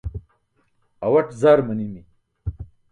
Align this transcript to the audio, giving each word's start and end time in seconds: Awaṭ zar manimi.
Awaṭ 1.05 1.29
zar 1.41 1.59
manimi. 1.67 2.03